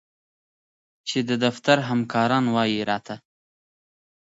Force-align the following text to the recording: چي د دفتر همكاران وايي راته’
چي 1.07 1.19
د 1.29 1.31
دفتر 1.45 1.77
همكاران 1.89 2.45
وايي 2.55 2.81
راته’ 2.89 3.15